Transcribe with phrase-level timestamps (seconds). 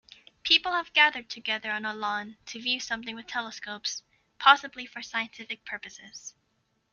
[0.41, 4.01] People have gathered together on a lawn to view something with telescopes,
[4.39, 6.33] possiblly for scientific purposes.